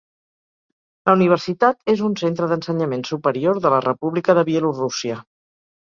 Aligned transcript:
La 1.09 1.13
universitat 1.17 1.93
és 1.95 2.03
un 2.09 2.17
centre 2.23 2.49
d'ensenyament 2.55 3.07
superior 3.13 3.63
de 3.69 3.77
la 3.79 3.87
República 3.89 4.41
de 4.41 4.49
Bielorússia. 4.53 5.25